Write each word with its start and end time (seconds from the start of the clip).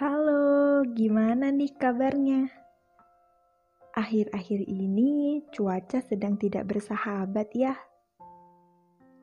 Halo, 0.00 0.80
gimana 0.96 1.52
nih 1.52 1.76
kabarnya? 1.76 2.48
Akhir-akhir 3.92 4.64
ini 4.64 5.44
cuaca 5.52 6.00
sedang 6.00 6.40
tidak 6.40 6.72
bersahabat 6.72 7.52
ya. 7.52 7.76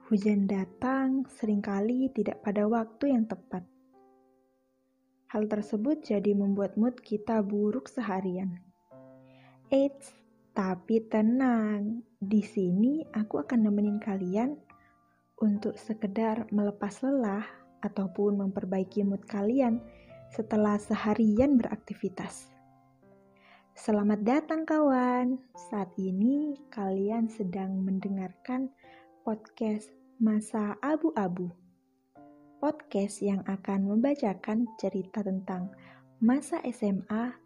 Hujan 0.06 0.46
datang 0.46 1.26
sering 1.34 1.66
kali 1.66 2.14
tidak 2.14 2.46
pada 2.46 2.70
waktu 2.70 3.10
yang 3.10 3.26
tepat. 3.26 3.66
Hal 5.34 5.50
tersebut 5.50 6.06
jadi 6.06 6.38
membuat 6.38 6.78
mood 6.78 7.02
kita 7.02 7.42
buruk 7.42 7.90
seharian. 7.90 8.62
Eits, 9.74 10.14
tapi 10.54 11.02
tenang, 11.10 12.06
di 12.22 12.46
sini 12.46 13.02
aku 13.18 13.42
akan 13.42 13.66
nemenin 13.66 13.98
kalian 13.98 14.54
untuk 15.42 15.74
sekedar 15.82 16.46
melepas 16.54 17.02
lelah 17.02 17.50
ataupun 17.82 18.46
memperbaiki 18.46 19.02
mood 19.02 19.26
kalian 19.26 19.82
setelah 20.32 20.76
seharian 20.80 21.56
beraktivitas. 21.56 22.52
Selamat 23.78 24.26
datang 24.26 24.66
kawan. 24.66 25.38
Saat 25.70 25.94
ini 26.02 26.58
kalian 26.74 27.30
sedang 27.30 27.86
mendengarkan 27.86 28.74
podcast 29.22 29.94
Masa 30.18 30.76
Abu-abu. 30.82 31.54
Podcast 32.58 33.22
yang 33.22 33.46
akan 33.46 33.86
membacakan 33.86 34.66
cerita 34.82 35.22
tentang 35.22 35.70
masa 36.18 36.58
SMA 36.66 37.38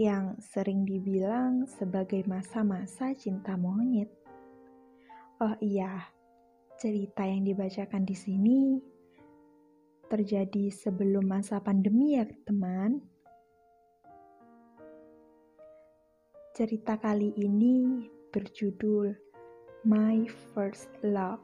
yang 0.00 0.34
sering 0.40 0.88
dibilang 0.88 1.68
sebagai 1.68 2.24
masa-masa 2.24 3.12
cinta 3.12 3.54
monyet. 3.54 4.08
Oh 5.44 5.54
iya, 5.60 6.08
cerita 6.80 7.28
yang 7.28 7.44
dibacakan 7.44 8.08
di 8.08 8.16
sini 8.16 8.60
terjadi 10.14 10.70
sebelum 10.70 11.26
masa 11.26 11.58
pandemi 11.58 12.14
ya 12.14 12.22
teman. 12.46 13.02
Cerita 16.54 16.94
kali 16.94 17.34
ini 17.34 18.06
berjudul 18.30 19.10
My 19.82 20.22
First 20.54 20.86
Love. 21.02 21.42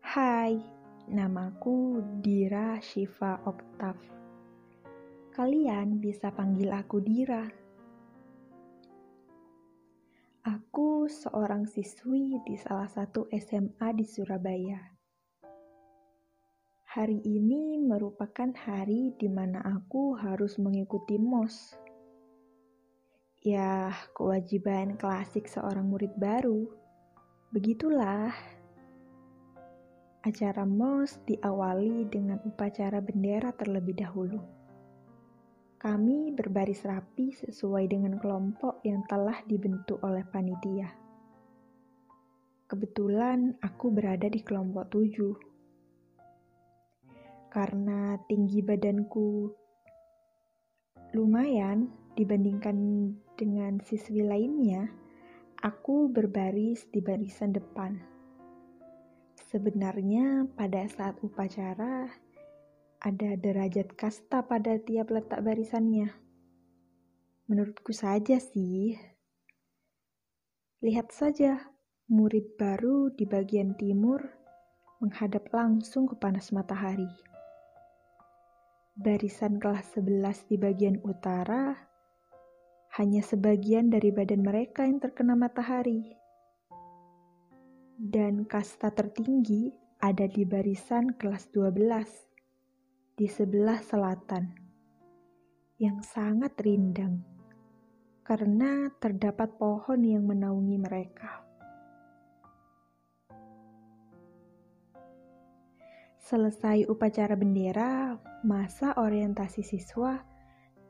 Hai, 0.00 0.56
namaku 1.12 2.00
Dira 2.24 2.80
Shiva 2.80 3.44
Oktav. 3.44 4.00
Kalian 5.36 6.00
bisa 6.00 6.32
panggil 6.32 6.72
aku 6.72 7.04
Dira. 7.04 7.63
Aku 10.44 11.08
seorang 11.08 11.64
siswi 11.64 12.36
di 12.44 12.60
salah 12.60 12.84
satu 12.84 13.24
SMA 13.32 13.96
di 13.96 14.04
Surabaya. 14.04 14.76
Hari 16.84 17.16
ini 17.24 17.80
merupakan 17.80 18.52
hari 18.52 19.16
di 19.16 19.24
mana 19.32 19.64
aku 19.64 20.12
harus 20.20 20.60
mengikuti 20.60 21.16
MOS. 21.16 21.80
Ya, 23.40 23.88
kewajiban 24.12 25.00
klasik 25.00 25.48
seorang 25.48 25.88
murid 25.88 26.12
baru. 26.20 26.68
Begitulah. 27.48 28.28
Acara 30.28 30.68
MOS 30.68 31.24
diawali 31.24 32.04
dengan 32.12 32.36
upacara 32.44 33.00
bendera 33.00 33.48
terlebih 33.56 33.96
dahulu. 33.96 34.63
Kami 35.84 36.32
berbaris 36.32 36.80
rapi 36.88 37.28
sesuai 37.36 37.92
dengan 37.92 38.16
kelompok 38.16 38.80
yang 38.88 39.04
telah 39.04 39.36
dibentuk 39.44 40.00
oleh 40.00 40.24
panitia. 40.24 40.88
Kebetulan 42.64 43.52
aku 43.60 43.92
berada 43.92 44.24
di 44.32 44.40
kelompok 44.40 44.88
tujuh. 44.88 45.36
Karena 47.52 48.16
tinggi 48.24 48.64
badanku 48.64 49.52
lumayan 51.12 51.92
dibandingkan 52.16 52.76
dengan 53.36 53.76
siswi 53.84 54.24
lainnya, 54.24 54.88
aku 55.60 56.08
berbaris 56.08 56.88
di 56.88 57.04
barisan 57.04 57.52
depan. 57.52 58.00
Sebenarnya 59.36 60.48
pada 60.56 60.88
saat 60.88 61.20
upacara, 61.20 62.08
ada 63.04 63.36
derajat 63.36 63.92
kasta 64.00 64.48
pada 64.48 64.80
tiap 64.80 65.12
letak 65.12 65.44
barisannya. 65.44 66.08
Menurutku 67.52 67.92
saja 67.92 68.40
sih. 68.40 68.96
Lihat 70.80 71.12
saja, 71.12 71.68
murid 72.08 72.56
baru 72.56 73.12
di 73.12 73.28
bagian 73.28 73.76
timur 73.76 74.24
menghadap 75.04 75.52
langsung 75.52 76.08
ke 76.08 76.16
panas 76.16 76.48
matahari. 76.48 77.12
Barisan 78.96 79.60
kelas 79.60 80.00
11 80.00 80.48
di 80.48 80.56
bagian 80.56 80.96
utara 81.04 81.76
hanya 82.96 83.20
sebagian 83.20 83.92
dari 83.92 84.16
badan 84.16 84.40
mereka 84.40 84.88
yang 84.88 84.96
terkena 84.96 85.36
matahari. 85.36 86.16
Dan 88.00 88.48
kasta 88.48 88.88
tertinggi 88.96 89.76
ada 90.00 90.24
di 90.24 90.48
barisan 90.48 91.12
kelas 91.20 91.52
12 91.52 92.33
di 93.14 93.30
sebelah 93.30 93.78
selatan 93.78 94.50
yang 95.78 96.02
sangat 96.02 96.58
rindang 96.58 97.22
karena 98.26 98.90
terdapat 98.98 99.54
pohon 99.54 100.02
yang 100.02 100.26
menaungi 100.26 100.78
mereka. 100.82 101.46
Selesai 106.24 106.90
upacara 106.90 107.38
bendera, 107.38 108.18
masa 108.42 108.96
orientasi 108.98 109.62
siswa 109.62 110.18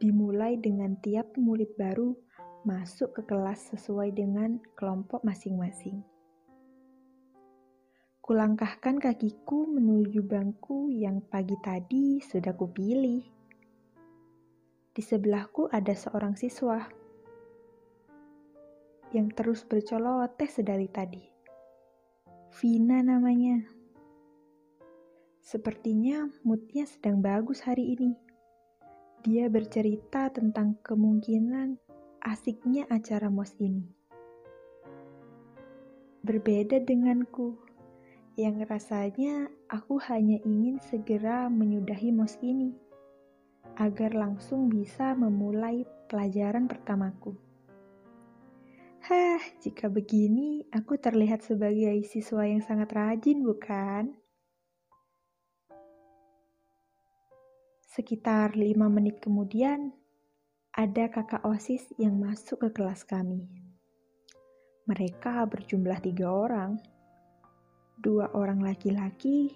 dimulai 0.00 0.56
dengan 0.56 0.96
tiap 1.04 1.36
murid 1.36 1.76
baru 1.76 2.16
masuk 2.64 3.20
ke 3.20 3.22
kelas 3.28 3.76
sesuai 3.76 4.16
dengan 4.16 4.56
kelompok 4.80 5.20
masing-masing. 5.26 6.13
Kulangkahkan 8.24 9.04
kakiku 9.04 9.68
menuju 9.68 10.24
bangku 10.24 10.88
yang 10.88 11.20
pagi 11.28 11.60
tadi 11.60 12.24
sudah 12.24 12.56
kupilih. 12.56 13.20
Di 14.96 15.02
sebelahku 15.04 15.68
ada 15.68 15.92
seorang 15.92 16.32
siswa 16.32 16.88
yang 19.12 19.28
terus 19.28 19.68
bercoloteh 19.68 20.48
sedari 20.48 20.88
tadi. 20.88 21.20
Vina 22.56 23.04
namanya. 23.04 23.60
Sepertinya 25.44 26.24
moodnya 26.48 26.88
sedang 26.88 27.20
bagus 27.20 27.60
hari 27.60 27.92
ini. 27.92 28.16
Dia 29.20 29.52
bercerita 29.52 30.32
tentang 30.32 30.80
kemungkinan 30.80 31.76
asiknya 32.24 32.88
acara 32.88 33.28
MOS 33.28 33.52
ini. 33.60 33.84
Berbeda 36.24 36.80
denganku 36.80 37.73
yang 38.34 38.58
rasanya 38.66 39.46
aku 39.70 40.02
hanya 40.10 40.42
ingin 40.42 40.82
segera 40.82 41.46
menyudahi 41.46 42.10
mos 42.10 42.34
ini 42.42 42.74
agar 43.78 44.14
langsung 44.14 44.66
bisa 44.70 45.14
memulai 45.14 45.86
pelajaran 46.10 46.66
pertamaku. 46.66 47.34
Hah, 49.06 49.42
jika 49.62 49.86
begini 49.86 50.66
aku 50.74 50.98
terlihat 50.98 51.46
sebagai 51.46 51.94
siswa 52.08 52.48
yang 52.48 52.64
sangat 52.64 52.90
rajin, 52.94 53.44
bukan? 53.44 54.16
Sekitar 57.84 58.58
lima 58.58 58.90
menit 58.90 59.22
kemudian, 59.22 59.94
ada 60.74 61.06
kakak 61.06 61.46
OSIS 61.46 61.94
yang 62.00 62.18
masuk 62.18 62.66
ke 62.66 62.68
kelas 62.74 63.06
kami. 63.06 63.46
Mereka 64.90 65.46
berjumlah 65.46 66.02
tiga 66.02 66.32
orang 66.32 66.93
dua 68.00 68.30
orang 68.34 68.62
laki-laki, 68.64 69.54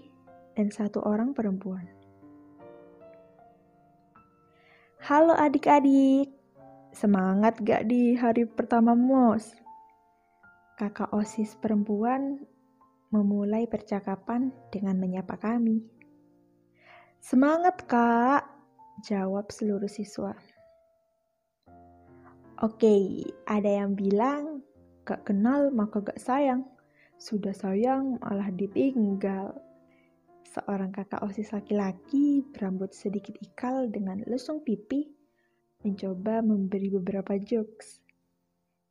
dan 0.59 0.75
satu 0.75 0.99
orang 1.07 1.35
perempuan. 1.35 1.87
Halo 4.99 5.33
adik-adik, 5.39 6.35
semangat 6.91 7.63
gak 7.63 7.87
di 7.87 8.19
hari 8.19 8.45
pertama 8.45 8.93
MOS? 8.99 9.55
Kakak 10.79 11.11
OSIS 11.15 11.59
perempuan 11.59 12.43
memulai 13.11 13.65
percakapan 13.65 14.53
dengan 14.69 15.01
menyapa 15.01 15.39
kami. 15.41 15.81
Semangat 17.19 17.83
kak, 17.87 18.47
jawab 19.07 19.51
seluruh 19.51 19.91
siswa. 19.91 20.35
Oke, 22.59 23.23
ada 23.47 23.71
yang 23.71 23.95
bilang 23.95 24.67
gak 25.07 25.25
kenal 25.25 25.71
maka 25.71 26.03
gak 26.03 26.21
sayang. 26.21 26.67
Sudah 27.19 27.53
sayang 27.53 28.23
malah 28.23 28.49
ditinggal. 28.55 29.53
Seorang 30.49 30.95
kakak 30.95 31.21
OSIS 31.21 31.53
laki-laki 31.53 32.41
berambut 32.55 32.97
sedikit 32.97 33.37
ikal 33.43 33.93
dengan 33.93 34.25
lesung 34.25 34.65
pipi 34.65 35.05
mencoba 35.85 36.41
memberi 36.41 36.89
beberapa 36.89 37.37
jokes 37.37 38.01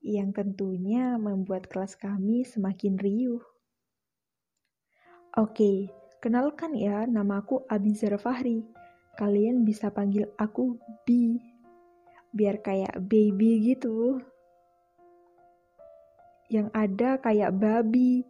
yang 0.06 0.30
tentunya 0.36 1.18
membuat 1.18 1.66
kelas 1.66 1.98
kami 1.98 2.46
semakin 2.46 2.96
riuh. 3.02 3.42
Oke, 5.34 5.92
Kenalkan 6.18 6.74
ya, 6.74 7.06
namaku 7.06 7.62
Abizar 7.70 8.18
Fahri. 8.18 8.66
Kalian 9.22 9.62
bisa 9.62 9.94
panggil 9.94 10.26
aku 10.42 10.74
Bi. 11.06 11.38
Biar 12.34 12.58
kayak 12.66 12.98
baby 13.06 13.62
gitu. 13.62 14.18
Yang 16.48 16.68
ada 16.72 17.10
kayak 17.20 17.60
babi. 17.60 18.24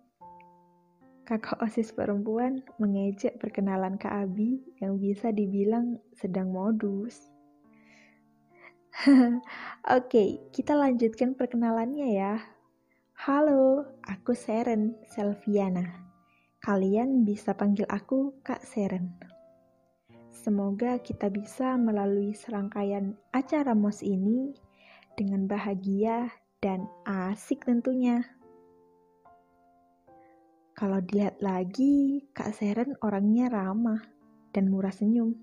Kakak 1.28 1.60
OSIS 1.60 1.92
perempuan 1.92 2.64
mengejek 2.80 3.38
perkenalan 3.38 4.00
Kak 4.00 4.25
Abi 4.25 4.64
yang 4.80 4.96
bisa 4.98 5.30
dibilang 5.30 6.00
sedang 6.16 6.50
modus. 6.56 7.30
Oke, 9.98 10.42
kita 10.50 10.74
lanjutkan 10.74 11.38
perkenalannya 11.38 12.16
ya. 12.16 12.42
Halo, 13.28 13.86
aku 14.08 14.34
Seren 14.34 14.98
Selviana. 15.13 15.86
Kalian 16.63 17.22
bisa 17.22 17.54
panggil 17.54 17.86
aku 17.86 18.34
Kak 18.42 18.66
Seren. 18.66 19.13
Semoga 20.34 20.98
kita 21.04 21.30
bisa 21.30 21.75
melalui 21.75 22.34
serangkaian 22.34 23.13
acara 23.36 23.75
MOS 23.75 24.02
ini 24.02 24.56
dengan 25.20 25.44
bahagia 25.44 26.31
dan 26.57 26.89
asik 27.06 27.69
tentunya. 27.69 28.25
Kalau 30.74 31.01
dilihat 31.01 31.38
lagi, 31.42 32.25
Kak 32.33 32.54
Seren 32.54 32.98
orangnya 33.01 33.50
ramah 33.50 34.01
dan 34.54 34.69
murah 34.74 34.94
senyum. 34.94 35.38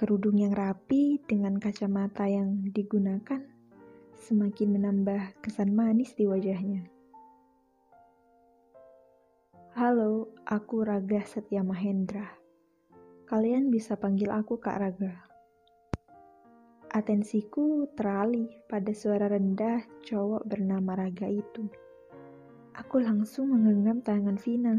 Kerudung 0.00 0.40
yang 0.40 0.56
rapi 0.56 1.20
dengan 1.28 1.60
kacamata 1.60 2.24
yang 2.24 2.72
digunakan 2.72 3.40
semakin 4.24 4.80
menambah 4.80 5.36
kesan 5.44 5.76
manis 5.76 6.16
di 6.16 6.24
wajahnya. 6.24 6.88
Halo, 9.76 10.32
aku 10.48 10.88
Raga 10.88 11.20
Setia 11.28 11.60
Mahendra. 11.60 12.32
Kalian 13.28 13.68
bisa 13.68 13.96
panggil 14.00 14.32
aku 14.32 14.56
Kak 14.56 14.76
Raga. 14.80 15.33
Atensiku 16.94 17.90
teralih 17.98 18.46
pada 18.70 18.94
suara 18.94 19.26
rendah 19.26 19.82
cowok 20.06 20.46
bernama 20.46 20.94
Raga 20.94 21.26
itu. 21.26 21.66
Aku 22.70 23.02
langsung 23.02 23.50
menggenggam 23.50 23.98
tangan 23.98 24.38
Vina. 24.38 24.78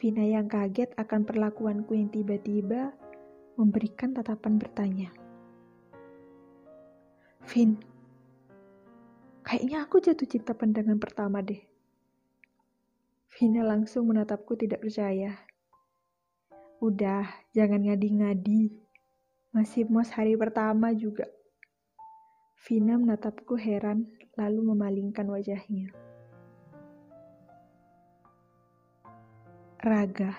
Vina 0.00 0.24
yang 0.24 0.48
kaget 0.48 0.96
akan 0.96 1.28
perlakuanku 1.28 1.92
yang 1.92 2.08
tiba-tiba 2.08 2.96
memberikan 3.60 4.16
tatapan 4.16 4.56
bertanya. 4.56 5.12
Vin, 7.44 7.76
kayaknya 9.44 9.84
aku 9.84 10.00
jatuh 10.00 10.24
cinta 10.24 10.56
pandangan 10.56 10.96
pertama 10.96 11.44
deh. 11.44 11.60
Vina 13.36 13.68
langsung 13.68 14.08
menatapku 14.08 14.56
tidak 14.56 14.80
percaya. 14.80 15.44
Udah, 16.80 17.28
jangan 17.52 17.84
ngadi-ngadi. 17.84 18.87
Masih 19.48 19.88
mos 19.88 20.12
hari 20.12 20.36
pertama 20.36 20.92
juga. 20.92 21.24
Vina 22.68 23.00
menatapku 23.00 23.56
heran, 23.56 24.04
lalu 24.36 24.76
memalingkan 24.76 25.24
wajahnya. 25.24 25.88
Raga. 29.80 30.36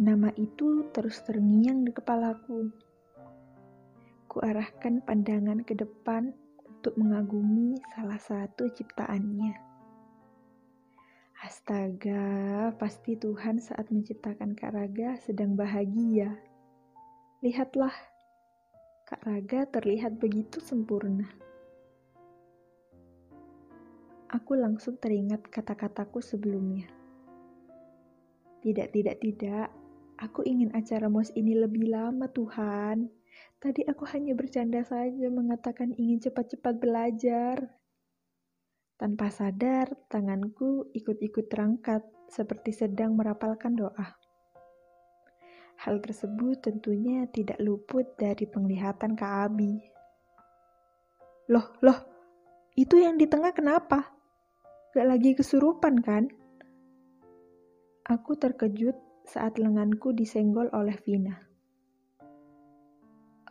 Nama 0.00 0.32
itu 0.40 0.88
terus 0.94 1.20
terngiang 1.26 1.84
di 1.84 1.92
kepalaku. 1.92 2.72
Kuarahkan 4.30 5.04
pandangan 5.04 5.66
ke 5.68 5.76
depan 5.76 6.32
untuk 6.64 6.96
mengagumi 6.96 7.76
salah 7.92 8.16
satu 8.16 8.72
ciptaannya. 8.72 9.52
Astaga, 11.44 12.72
pasti 12.80 13.20
Tuhan 13.20 13.60
saat 13.60 13.92
menciptakan 13.92 14.56
Kak 14.56 14.72
Raga 14.72 15.20
sedang 15.20 15.58
bahagia. 15.58 16.47
Lihatlah, 17.38 17.94
Kak 19.06 19.22
Raga 19.22 19.62
terlihat 19.70 20.18
begitu 20.18 20.58
sempurna. 20.58 21.22
Aku 24.26 24.58
langsung 24.58 24.98
teringat 24.98 25.46
kata-kataku 25.46 26.18
sebelumnya. 26.18 26.90
Tidak, 28.58 28.90
tidak, 28.90 29.22
tidak. 29.22 29.70
Aku 30.18 30.42
ingin 30.42 30.74
acara 30.74 31.06
MOS 31.06 31.30
ini 31.38 31.54
lebih 31.54 31.86
lama, 31.86 32.26
Tuhan. 32.26 33.06
Tadi 33.62 33.86
aku 33.86 34.02
hanya 34.10 34.34
bercanda 34.34 34.82
saja 34.82 35.30
mengatakan 35.30 35.94
ingin 35.94 36.18
cepat-cepat 36.18 36.74
belajar. 36.82 37.70
Tanpa 38.98 39.30
sadar, 39.30 39.94
tanganku 40.10 40.90
ikut-ikut 40.90 41.46
terangkat 41.46 42.02
seperti 42.26 42.74
sedang 42.74 43.14
merapalkan 43.14 43.78
doa. 43.78 44.18
Hal 45.78 46.02
tersebut 46.02 46.58
tentunya 46.58 47.30
tidak 47.30 47.62
luput 47.62 48.18
dari 48.18 48.50
penglihatan 48.50 49.14
Kak 49.14 49.32
Abi. 49.46 49.78
Loh, 51.54 51.70
loh, 51.86 51.98
itu 52.74 52.98
yang 52.98 53.14
di 53.14 53.30
tengah 53.30 53.54
kenapa? 53.54 54.10
Gak 54.90 55.06
lagi 55.06 55.38
kesurupan 55.38 56.02
kan? 56.02 56.26
Aku 58.10 58.34
terkejut 58.34 58.98
saat 59.22 59.60
lenganku 59.60 60.10
disenggol 60.10 60.66
oleh 60.74 60.98
Vina. 61.06 61.36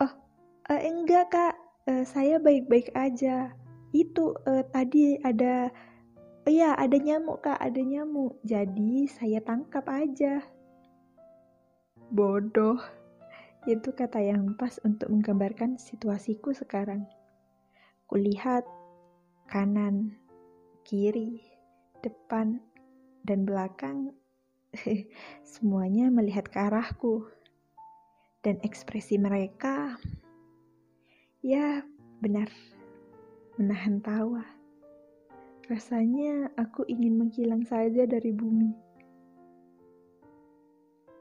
Oh, 0.03 0.11
uh, 0.67 0.81
enggak 0.83 1.31
kak, 1.31 1.55
uh, 1.87 2.03
saya 2.03 2.41
baik-baik 2.43 2.91
aja 2.97 3.55
itu 3.95 4.35
uh, 4.45 4.65
tadi 4.73 5.15
ada 5.23 5.71
Iya, 6.47 6.79
ada 6.79 6.95
nyamuk 6.95 7.43
kak, 7.43 7.59
ada 7.59 7.81
nyamuk. 7.83 8.39
Jadi 8.47 9.03
saya 9.11 9.43
tangkap 9.43 9.83
aja. 9.91 10.39
Bodoh. 12.07 12.79
Itu 13.67 13.91
kata 13.91 14.23
yang 14.23 14.55
pas 14.55 14.79
untuk 14.87 15.11
menggambarkan 15.11 15.75
situasiku 15.75 16.55
sekarang. 16.55 17.03
Kulihat 18.07 18.63
kanan, 19.51 20.15
kiri, 20.87 21.43
depan, 21.99 22.63
dan 23.27 23.43
belakang. 23.43 24.15
Semuanya 25.43 26.07
melihat 26.07 26.47
ke 26.47 26.63
arahku. 26.63 27.27
Dan 28.39 28.63
ekspresi 28.63 29.19
mereka, 29.19 29.99
ya 31.43 31.83
benar 32.23 32.47
menahan 33.59 33.99
tawa. 33.99 34.47
Rasanya 35.67 36.55
aku 36.55 36.87
ingin 36.87 37.19
menghilang 37.19 37.67
saja 37.67 38.07
dari 38.07 38.31
bumi. 38.31 38.86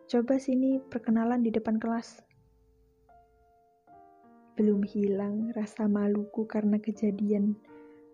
Coba 0.06 0.38
sini 0.38 0.78
perkenalan 0.78 1.42
di 1.42 1.50
depan 1.50 1.82
kelas. 1.82 2.22
Belum 4.54 4.86
hilang 4.86 5.50
rasa 5.50 5.90
maluku 5.90 6.46
karena 6.46 6.78
kejadian 6.78 7.58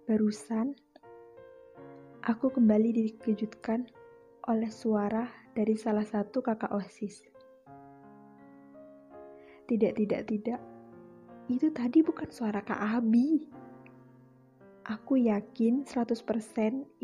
barusan. 0.09 0.73
Aku 2.25 2.49
kembali 2.49 2.97
dikejutkan 2.97 3.93
oleh 4.49 4.73
suara 4.73 5.29
dari 5.53 5.77
salah 5.77 6.09
satu 6.09 6.41
kakak 6.41 6.73
OSIS. 6.73 7.29
Tidak, 9.69 9.93
tidak, 9.93 10.25
tidak. 10.33 10.61
Itu 11.53 11.69
tadi 11.77 12.01
bukan 12.01 12.33
suara 12.33 12.65
Kak 12.65 12.81
Abi. 12.81 13.53
Aku 14.89 15.21
yakin 15.21 15.85
100% 15.85 16.25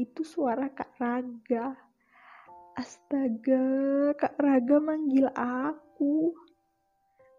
itu 0.00 0.20
suara 0.24 0.72
Kak 0.72 0.96
Raga. 0.96 1.87
Astaga, 2.78 4.14
Kak 4.14 4.38
Raga 4.38 4.78
manggil 4.78 5.26
aku. 5.34 6.30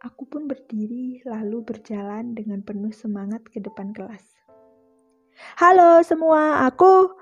Aku 0.04 0.28
pun 0.28 0.52
berdiri 0.52 1.24
lalu 1.24 1.64
berjalan 1.64 2.36
dengan 2.36 2.60
penuh 2.60 2.92
semangat 2.92 3.48
ke 3.48 3.64
depan 3.64 3.96
kelas. 3.96 4.36
Halo 5.56 6.04
semua, 6.04 6.68
aku... 6.68 7.16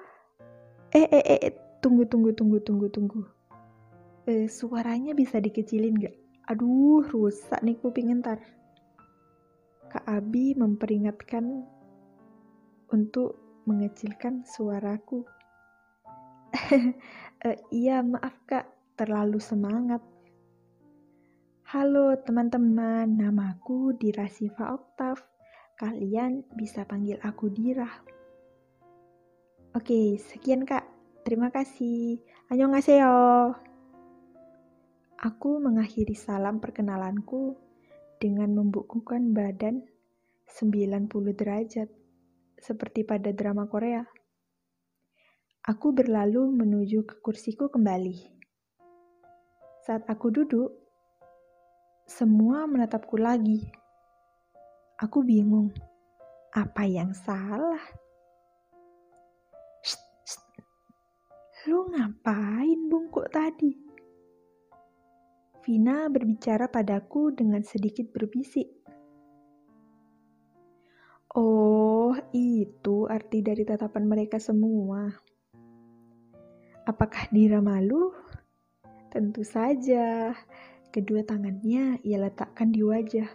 Eh, 0.98 1.06
eh, 1.06 1.26
eh, 1.30 1.54
tunggu, 1.78 2.10
tunggu, 2.10 2.34
tunggu, 2.34 2.58
tunggu, 2.66 2.90
tunggu. 2.90 3.22
Eh, 4.26 4.50
suaranya 4.50 5.14
bisa 5.14 5.38
dikecilin 5.38 6.02
gak? 6.02 6.18
Aduh, 6.50 7.06
rusak 7.14 7.62
nih 7.62 7.78
kuping 7.78 8.18
ntar. 8.18 8.42
Kak 9.94 10.10
Abi 10.10 10.58
memperingatkan 10.58 11.70
untuk 12.90 13.38
mengecilkan 13.70 14.42
suaraku. 14.42 15.22
uh, 17.46 17.58
iya, 17.70 18.02
maaf 18.02 18.34
kak, 18.50 18.66
terlalu 18.98 19.38
semangat. 19.38 20.02
Halo 21.68 22.16
teman-teman, 22.24 23.06
namaku 23.20 23.94
Dira 24.00 24.26
Siva 24.32 24.72
Oktav. 24.72 25.20
Kalian 25.78 26.48
bisa 26.56 26.88
panggil 26.88 27.20
aku 27.22 27.52
Dira. 27.52 27.92
Oke, 29.76 30.18
sekian 30.18 30.66
kak. 30.66 30.88
Terima 31.28 31.52
kasih. 31.52 32.24
Annyeonghaseyo. 32.50 33.54
Aku 35.18 35.60
mengakhiri 35.60 36.16
salam 36.16 36.64
perkenalanku 36.64 37.60
dengan 38.18 38.56
membukukan 38.56 39.36
badan 39.36 39.84
90 40.48 41.12
derajat 41.36 41.90
seperti 42.58 43.04
pada 43.04 43.30
drama 43.36 43.68
Korea. 43.68 44.08
Aku 45.68 45.92
berlalu 45.92 46.48
menuju 46.64 47.04
ke 47.04 47.20
kursiku 47.20 47.68
kembali. 47.68 48.16
Saat 49.84 50.08
aku 50.08 50.32
duduk, 50.32 50.72
semua 52.08 52.64
menatapku 52.64 53.20
lagi. 53.20 53.68
Aku 54.96 55.28
bingung, 55.28 55.76
apa 56.56 56.88
yang 56.88 57.12
salah? 57.12 57.84
Lu 61.68 61.92
ngapain 61.92 62.88
bungkuk 62.88 63.28
tadi? 63.28 63.76
Vina 65.68 66.08
berbicara 66.08 66.72
padaku 66.72 67.36
dengan 67.36 67.60
sedikit 67.68 68.08
berbisik. 68.16 68.72
Oh, 71.36 72.16
itu 72.32 73.04
arti 73.12 73.44
dari 73.44 73.68
tatapan 73.68 74.08
mereka 74.08 74.40
semua. 74.40 75.12
Apakah 76.88 77.28
Dira 77.36 77.60
malu? 77.60 78.16
Tentu 79.12 79.44
saja. 79.44 80.32
Kedua 80.88 81.20
tangannya 81.28 82.00
ia 82.08 82.18
letakkan 82.18 82.72
di 82.72 82.80
wajah 82.80 83.28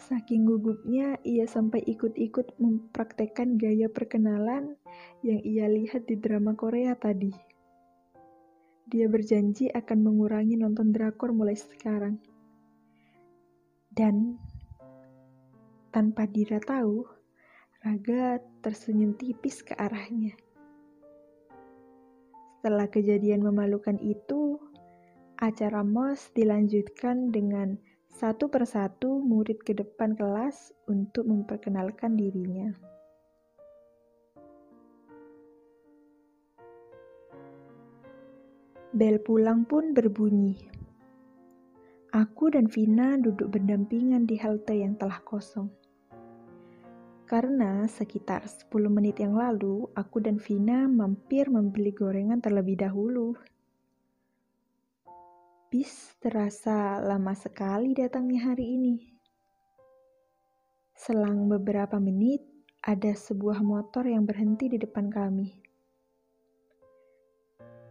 Saking 0.00 0.48
gugupnya, 0.48 1.20
ia 1.28 1.44
sampai 1.44 1.84
ikut-ikut 1.84 2.56
mempraktekkan 2.56 3.60
gaya 3.60 3.86
perkenalan 3.92 4.74
yang 5.20 5.38
ia 5.44 5.68
lihat 5.68 6.08
di 6.08 6.16
drama 6.16 6.56
Korea 6.56 6.96
tadi. 6.96 7.28
Dia 8.88 9.06
berjanji 9.12 9.68
akan 9.68 9.98
mengurangi 10.00 10.56
nonton 10.56 10.90
drakor 10.90 11.36
mulai 11.36 11.52
sekarang. 11.52 12.16
Dan 13.92 14.40
tanpa 15.92 16.24
Dira 16.24 16.58
tahu, 16.58 17.04
Raga 17.84 18.40
tersenyum 18.64 19.14
tipis 19.20 19.60
ke 19.60 19.76
arahnya. 19.76 20.32
Setelah 22.60 22.92
kejadian 22.92 23.40
memalukan 23.40 23.96
itu, 24.04 24.60
acara 25.40 25.80
MOS 25.80 26.28
dilanjutkan 26.36 27.32
dengan 27.32 27.80
satu 28.12 28.52
persatu 28.52 29.16
murid 29.16 29.64
ke 29.64 29.72
depan 29.72 30.12
kelas 30.12 30.68
untuk 30.84 31.24
memperkenalkan 31.24 32.20
dirinya. 32.20 32.68
Bel 38.92 39.16
pulang 39.24 39.64
pun 39.64 39.96
berbunyi. 39.96 40.60
Aku 42.12 42.52
dan 42.52 42.68
Vina 42.68 43.16
duduk 43.16 43.56
berdampingan 43.56 44.28
di 44.28 44.36
halte 44.36 44.76
yang 44.76 45.00
telah 45.00 45.24
kosong. 45.24 45.79
Karena 47.30 47.86
sekitar 47.86 48.42
10 48.42 48.90
menit 48.90 49.22
yang 49.22 49.38
lalu, 49.38 49.86
aku 49.94 50.18
dan 50.18 50.42
Vina 50.42 50.90
mampir 50.90 51.46
membeli 51.46 51.94
gorengan 51.94 52.42
terlebih 52.42 52.82
dahulu. 52.82 53.38
Bis 55.70 56.18
terasa 56.18 56.98
lama 56.98 57.30
sekali 57.38 57.94
datangnya 57.94 58.50
hari 58.50 58.74
ini. 58.74 58.94
Selang 60.98 61.46
beberapa 61.46 62.02
menit, 62.02 62.42
ada 62.82 63.14
sebuah 63.14 63.62
motor 63.62 64.10
yang 64.10 64.26
berhenti 64.26 64.66
di 64.66 64.82
depan 64.82 65.06
kami. 65.06 65.54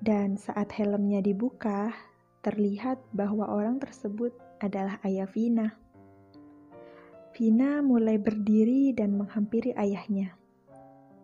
Dan 0.03 0.35
saat 0.35 0.67
helmnya 0.75 1.23
dibuka, 1.23 1.95
terlihat 2.43 2.99
bahwa 3.15 3.47
orang 3.47 3.79
tersebut 3.79 4.35
adalah 4.59 4.99
ayah 5.07 5.31
Vina. 5.31 5.79
Vina 7.39 7.79
mulai 7.79 8.19
berdiri 8.19 8.91
dan 8.91 9.15
menghampiri 9.15 9.71
ayahnya. 9.79 10.35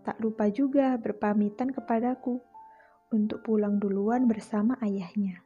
Tak 0.08 0.16
lupa 0.24 0.48
juga 0.48 0.96
berpamitan 0.96 1.76
kepadaku 1.76 2.40
untuk 3.12 3.44
pulang 3.44 3.84
duluan 3.84 4.24
bersama 4.24 4.80
ayahnya. 4.80 5.44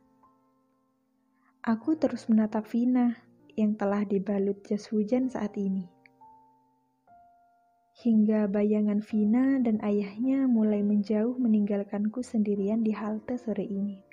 Aku 1.65 1.97
terus 1.97 2.29
menatap 2.29 2.69
Vina 2.69 3.17
yang 3.57 3.73
telah 3.81 4.05
dibalut 4.05 4.61
jas 4.61 4.85
hujan 4.93 5.33
saat 5.33 5.57
ini. 5.57 5.89
Hingga 8.05 8.45
bayangan 8.45 9.01
Vina 9.01 9.57
dan 9.65 9.81
ayahnya 9.81 10.45
mulai 10.45 10.85
menjauh 10.85 11.33
meninggalkanku 11.33 12.21
sendirian 12.21 12.85
di 12.85 12.93
halte 12.93 13.41
sore 13.41 13.65
ini. 13.65 14.05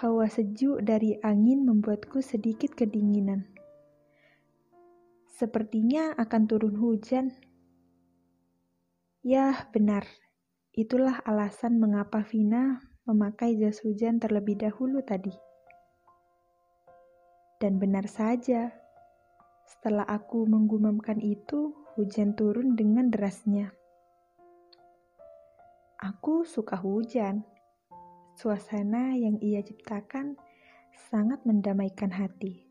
Hawa 0.00 0.32
sejuk 0.32 0.80
dari 0.80 1.20
angin 1.20 1.68
membuatku 1.68 2.24
sedikit 2.24 2.72
kedinginan. 2.72 3.55
Sepertinya 5.36 6.16
akan 6.16 6.42
turun 6.48 6.80
hujan. 6.80 7.28
Ya, 9.20 9.68
benar. 9.68 10.08
Itulah 10.72 11.20
alasan 11.28 11.76
mengapa 11.76 12.24
Vina 12.24 12.80
memakai 13.04 13.60
jas 13.60 13.84
hujan 13.84 14.16
terlebih 14.16 14.56
dahulu 14.56 15.04
tadi. 15.04 15.36
Dan 17.60 17.76
benar 17.76 18.08
saja, 18.08 18.72
setelah 19.68 20.08
aku 20.08 20.48
menggumamkan 20.48 21.20
itu, 21.20 21.72
hujan 22.00 22.32
turun 22.32 22.72
dengan 22.72 23.12
derasnya. 23.12 23.76
Aku 26.00 26.48
suka 26.48 26.80
hujan. 26.80 27.44
Suasana 28.36 29.12
yang 29.16 29.36
ia 29.44 29.60
ciptakan 29.60 30.36
sangat 31.12 31.44
mendamaikan 31.44 32.12
hati. 32.12 32.65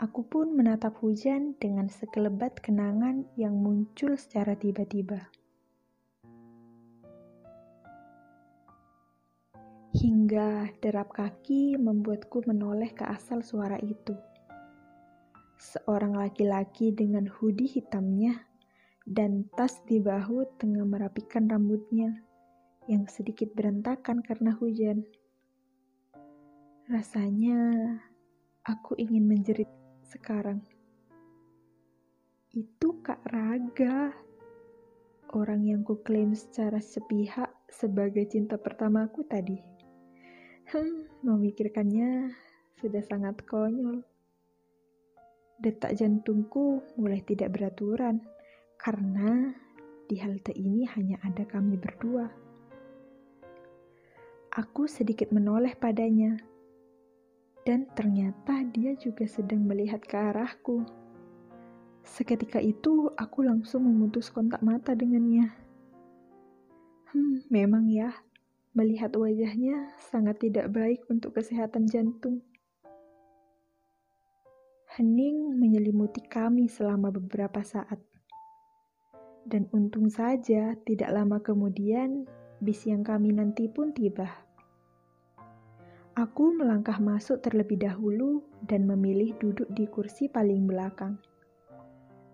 Aku 0.00 0.24
pun 0.24 0.56
menatap 0.56 0.96
hujan 1.04 1.60
dengan 1.60 1.92
sekelebat 1.92 2.64
kenangan 2.64 3.28
yang 3.36 3.52
muncul 3.52 4.16
secara 4.16 4.56
tiba-tiba. 4.56 5.28
hingga 9.90 10.70
derap 10.78 11.10
kaki 11.10 11.74
membuatku 11.74 12.46
menoleh 12.46 12.94
ke 12.94 13.02
asal 13.02 13.42
suara 13.42 13.74
itu. 13.82 14.14
Seorang 15.58 16.16
laki-laki 16.16 16.94
dengan 16.94 17.26
hoodie 17.26 17.68
hitamnya 17.68 18.38
dan 19.04 19.44
tas 19.58 19.82
di 19.90 19.98
bahu 19.98 20.46
tengah 20.56 20.86
merapikan 20.86 21.50
rambutnya 21.50 22.22
yang 22.86 23.04
sedikit 23.10 23.50
berantakan 23.52 24.22
karena 24.22 24.54
hujan. 24.56 25.04
Rasanya 26.86 27.58
aku 28.62 28.94
ingin 28.96 29.26
menjerit 29.26 29.68
sekarang. 30.10 30.58
Itu 32.50 32.98
Kak 33.06 33.22
Raga, 33.30 34.10
orang 35.30 35.62
yang 35.62 35.86
kuklaim 35.86 36.34
secara 36.34 36.82
sepihak 36.82 37.54
sebagai 37.70 38.26
cinta 38.26 38.58
pertamaku 38.58 39.22
tadi. 39.22 39.54
Hmm, 40.74 41.06
memikirkannya 41.22 42.34
sudah 42.82 43.02
sangat 43.06 43.46
konyol. 43.46 44.02
Detak 45.62 45.94
jantungku 45.94 46.82
mulai 46.98 47.22
tidak 47.22 47.54
beraturan 47.54 48.18
karena 48.80 49.54
di 50.10 50.18
halte 50.18 50.50
ini 50.50 50.90
hanya 50.90 51.22
ada 51.22 51.46
kami 51.46 51.78
berdua. 51.78 52.26
Aku 54.50 54.90
sedikit 54.90 55.30
menoleh 55.30 55.78
padanya, 55.78 56.34
dan 57.68 57.88
ternyata 57.92 58.64
dia 58.72 58.96
juga 58.96 59.28
sedang 59.28 59.64
melihat 59.64 60.00
ke 60.04 60.16
arahku. 60.16 60.84
Seketika 62.04 62.58
itu, 62.58 63.12
aku 63.14 63.44
langsung 63.44 63.84
memutus 63.84 64.32
kontak 64.32 64.64
mata 64.64 64.96
dengannya. 64.96 65.52
Hmm, 67.12 67.44
memang 67.52 67.90
ya, 67.92 68.14
Melihat 68.70 69.18
wajahnya 69.18 69.90
sangat 69.98 70.46
tidak 70.46 70.70
baik 70.70 71.02
untuk 71.10 71.34
kesehatan 71.34 71.90
jantung. 71.90 72.38
Hening 74.94 75.58
menyelimuti 75.58 76.22
kami 76.22 76.70
selama 76.70 77.10
beberapa 77.10 77.66
saat. 77.66 77.98
Dan 79.42 79.66
untung 79.74 80.06
saja 80.06 80.78
tidak 80.86 81.10
lama 81.10 81.42
kemudian 81.42 82.30
bis 82.62 82.86
yang 82.86 83.02
kami 83.02 83.34
nanti 83.34 83.66
pun 83.66 83.90
tiba. 83.90 84.30
Aku 86.20 86.52
melangkah 86.52 87.00
masuk 87.00 87.40
terlebih 87.40 87.80
dahulu 87.80 88.44
dan 88.68 88.84
memilih 88.84 89.32
duduk 89.40 89.64
di 89.72 89.88
kursi 89.88 90.28
paling 90.28 90.68
belakang. 90.68 91.16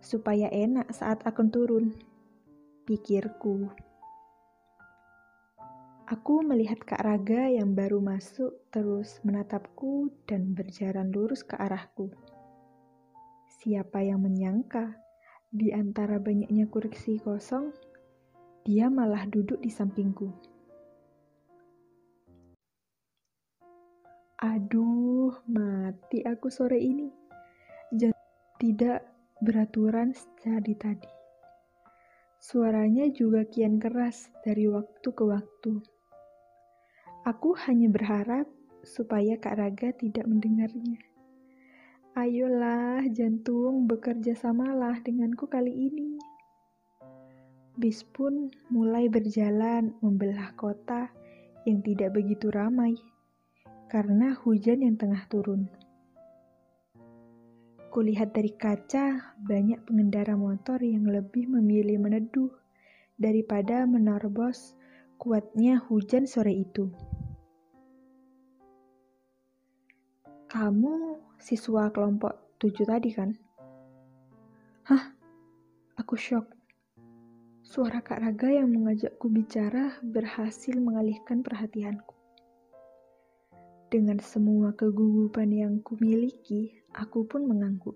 Supaya 0.02 0.50
enak 0.50 0.90
saat 0.90 1.22
akan 1.22 1.46
turun, 1.54 1.94
pikirku. 2.82 3.70
Aku 6.10 6.42
melihat 6.42 6.82
Kak 6.82 6.98
Raga 6.98 7.46
yang 7.46 7.78
baru 7.78 8.02
masuk 8.02 8.58
terus 8.74 9.22
menatapku 9.22 10.10
dan 10.26 10.50
berjalan 10.58 11.14
lurus 11.14 11.46
ke 11.46 11.54
arahku. 11.54 12.10
Siapa 13.62 14.02
yang 14.02 14.18
menyangka 14.18 14.98
di 15.54 15.70
antara 15.70 16.18
banyaknya 16.18 16.66
kursi 16.66 17.22
kosong, 17.22 17.70
dia 18.66 18.90
malah 18.90 19.30
duduk 19.30 19.62
di 19.62 19.70
sampingku. 19.70 20.55
Aduh, 24.36 25.32
mati 25.48 26.20
aku 26.20 26.52
sore 26.52 26.76
ini. 26.76 27.08
Jadi 27.88 28.20
tidak 28.60 29.00
beraturan 29.40 30.12
sejadi 30.12 30.76
tadi. 30.76 31.12
Suaranya 32.36 33.08
juga 33.08 33.48
kian 33.48 33.80
keras 33.80 34.28
dari 34.44 34.68
waktu 34.68 35.08
ke 35.08 35.24
waktu. 35.24 35.80
Aku 37.24 37.56
hanya 37.64 37.88
berharap 37.88 38.44
supaya 38.84 39.40
Kak 39.40 39.56
Raga 39.56 39.96
tidak 39.96 40.28
mendengarnya. 40.28 41.00
Ayolah, 42.12 43.08
jantung, 43.16 43.88
bekerja 43.88 44.36
samalah 44.36 45.00
denganku 45.00 45.48
kali 45.48 45.72
ini. 45.72 46.20
Bis 47.72 48.04
pun 48.04 48.52
mulai 48.68 49.08
berjalan 49.08 49.96
membelah 50.04 50.52
kota 50.60 51.08
yang 51.64 51.80
tidak 51.80 52.12
begitu 52.12 52.52
ramai 52.52 53.00
karena 53.86 54.34
hujan 54.42 54.82
yang 54.82 54.98
tengah 54.98 55.22
turun. 55.30 55.70
Kulihat 57.94 58.34
dari 58.34 58.52
kaca 58.52 59.36
banyak 59.40 59.86
pengendara 59.86 60.34
motor 60.34 60.82
yang 60.82 61.06
lebih 61.08 61.48
memilih 61.48 61.96
meneduh 62.02 62.50
daripada 63.16 63.86
menerobos 63.88 64.76
kuatnya 65.16 65.80
hujan 65.80 66.28
sore 66.28 66.52
itu. 66.52 66.92
Kamu 70.50 71.20
siswa 71.38 71.88
kelompok 71.94 72.58
tujuh 72.60 72.84
tadi 72.84 73.10
kan? 73.14 73.30
Hah? 74.88 75.14
Aku 75.96 76.18
shock. 76.18 76.52
Suara 77.66 78.00
Kak 78.00 78.22
Raga 78.22 78.52
yang 78.52 78.72
mengajakku 78.72 79.26
bicara 79.32 79.98
berhasil 80.04 80.76
mengalihkan 80.76 81.42
perhatianku. 81.42 82.15
Dengan 83.86 84.18
semua 84.18 84.74
kegugupan 84.74 85.54
yang 85.54 85.78
kumiliki, 85.78 86.74
aku 86.90 87.22
pun 87.22 87.46
mengangguk. 87.46 87.94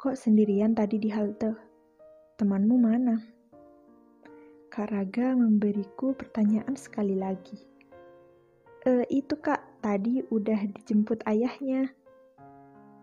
Kok 0.00 0.16
sendirian 0.16 0.72
tadi 0.72 0.96
di 0.96 1.12
halte? 1.12 1.52
Temanmu 2.40 2.76
mana? 2.80 3.20
Kak 4.72 4.96
Raga 4.96 5.36
memberiku 5.36 6.16
pertanyaan 6.16 6.72
sekali 6.72 7.20
lagi. 7.20 7.68
E, 8.88 9.04
itu 9.12 9.36
kak, 9.36 9.60
tadi 9.84 10.24
udah 10.32 10.72
dijemput 10.72 11.20
ayahnya. 11.28 11.92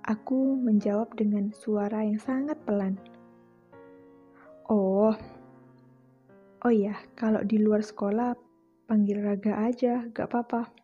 Aku 0.10 0.58
menjawab 0.58 1.13
dengan 1.13 1.54
suara 1.54 2.01
yang 2.01 2.18
sangat 2.18 2.58
pelan. 2.66 2.98
Oh, 4.66 5.13
oh 6.66 6.74
ya, 6.74 6.98
kalau 7.13 7.46
di 7.46 7.62
luar 7.62 7.86
sekolah 7.86 8.34
panggil 8.90 9.22
Raga 9.22 9.70
aja, 9.70 10.10
gak 10.10 10.34
apa-apa. 10.34 10.81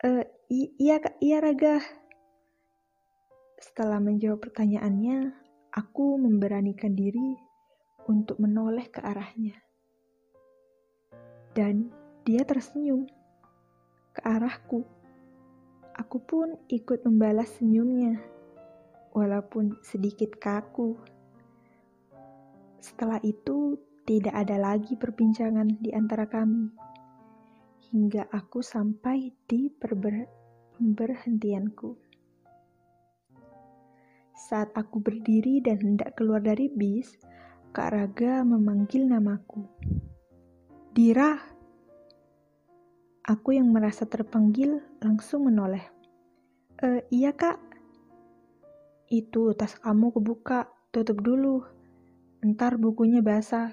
Uh, 0.00 0.24
iya 0.48 0.96
iya 1.20 1.44
Raga. 1.44 1.76
Setelah 3.60 4.00
menjawab 4.00 4.40
pertanyaannya, 4.40 5.28
aku 5.76 6.16
memberanikan 6.16 6.96
diri 6.96 7.36
untuk 8.08 8.40
menoleh 8.40 8.88
ke 8.88 8.96
arahnya. 9.04 9.60
Dan 11.52 11.92
dia 12.24 12.48
tersenyum 12.48 13.04
ke 14.16 14.24
arahku. 14.24 14.88
Aku 16.00 16.16
pun 16.24 16.56
ikut 16.72 17.04
membalas 17.04 17.60
senyumnya, 17.60 18.24
walaupun 19.12 19.76
sedikit 19.84 20.32
kaku. 20.40 20.96
Setelah 22.80 23.20
itu, 23.20 23.76
tidak 24.08 24.32
ada 24.32 24.56
lagi 24.56 24.96
perbincangan 24.96 25.76
di 25.76 25.92
antara 25.92 26.24
kami 26.24 26.89
hingga 27.90 28.30
aku 28.30 28.62
sampai 28.62 29.34
di 29.50 29.66
pemberhentianku. 29.70 31.98
Saat 34.40 34.72
aku 34.78 35.02
berdiri 35.02 35.60
dan 35.60 35.78
hendak 35.82 36.16
keluar 36.16 36.40
dari 36.40 36.70
bis, 36.70 37.18
Kak 37.70 37.94
Raga 37.94 38.42
memanggil 38.42 39.06
namaku. 39.06 39.62
Dira. 40.90 41.38
Aku 43.22 43.54
yang 43.54 43.70
merasa 43.70 44.10
terpanggil 44.10 44.82
langsung 44.98 45.46
menoleh. 45.46 45.86
E, 46.82 47.06
iya 47.14 47.30
kak. 47.30 47.62
Itu 49.06 49.54
tas 49.54 49.78
kamu 49.78 50.18
kebuka, 50.18 50.66
tutup 50.90 51.22
dulu. 51.22 51.62
Ntar 52.42 52.74
bukunya 52.74 53.22
basah. 53.22 53.70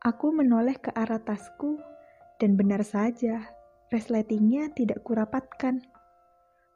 Aku 0.00 0.32
menoleh 0.32 0.80
ke 0.80 0.88
arah 0.96 1.20
tasku, 1.20 1.76
dan 2.40 2.56
benar 2.56 2.80
saja, 2.80 3.44
resletingnya 3.92 4.72
tidak 4.72 5.04
kurapatkan. 5.04 5.84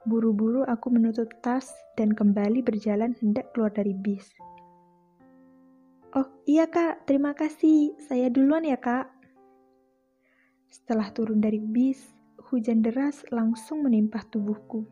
Buru-buru 0.04 0.60
aku 0.68 0.92
menutup 0.92 1.32
tas 1.40 1.72
dan 1.96 2.12
kembali 2.12 2.60
berjalan 2.60 3.16
hendak 3.16 3.48
keluar 3.56 3.72
dari 3.72 3.96
bis. 3.96 4.28
Oh 6.12 6.28
iya 6.44 6.68
kak, 6.68 7.08
terima 7.08 7.32
kasih. 7.32 7.96
Saya 7.96 8.28
duluan 8.28 8.68
ya 8.68 8.76
kak. 8.76 9.08
Setelah 10.68 11.08
turun 11.16 11.40
dari 11.40 11.64
bis, 11.64 12.12
hujan 12.52 12.84
deras 12.84 13.24
langsung 13.32 13.88
menimpa 13.88 14.20
tubuhku. 14.28 14.84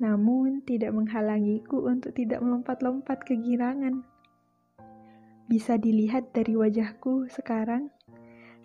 Namun 0.00 0.64
tidak 0.64 0.96
menghalangiku 0.96 1.84
untuk 1.84 2.16
tidak 2.16 2.40
melompat-lompat 2.40 3.28
kegirangan. 3.28 4.13
Bisa 5.44 5.76
dilihat 5.76 6.32
dari 6.32 6.56
wajahku 6.56 7.28
sekarang, 7.28 7.92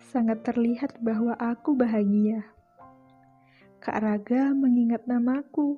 sangat 0.00 0.40
terlihat 0.40 0.96
bahwa 1.04 1.36
aku 1.36 1.76
bahagia. 1.76 2.40
Kak 3.84 4.00
Raga 4.00 4.56
mengingat 4.56 5.04
namaku. 5.04 5.76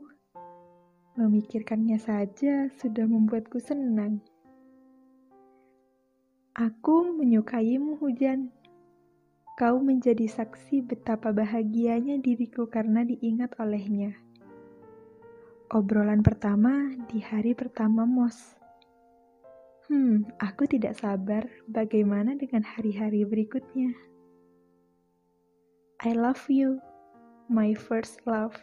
Memikirkannya 1.18 1.98
saja 1.98 2.70
sudah 2.78 3.04
membuatku 3.04 3.58
senang. 3.58 4.22
Aku 6.54 7.12
menyukaimu 7.18 7.98
hujan. 7.98 8.54
Kau 9.58 9.82
menjadi 9.82 10.24
saksi 10.30 10.86
betapa 10.86 11.34
bahagianya 11.34 12.22
diriku 12.22 12.70
karena 12.70 13.04
diingat 13.04 13.58
olehnya. 13.60 14.16
Obrolan 15.72 16.22
pertama 16.24 16.94
di 17.10 17.20
hari 17.20 17.58
pertama 17.58 18.06
MOS. 18.08 18.61
Hmm, 19.92 20.24
aku 20.40 20.64
tidak 20.64 20.96
sabar 20.96 21.44
bagaimana 21.68 22.32
dengan 22.32 22.64
hari-hari 22.64 23.28
berikutnya. 23.28 23.92
I 26.00 26.16
love 26.16 26.40
you, 26.48 26.80
my 27.52 27.76
first 27.76 28.24
love. 28.24 28.56